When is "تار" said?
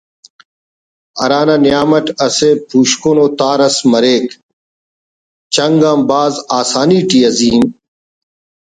3.37-3.59